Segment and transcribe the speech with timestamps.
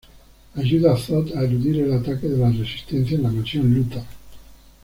[0.59, 4.01] Ayuda a Zod a eludir el ataque de la resistencia en la mansión Luthor.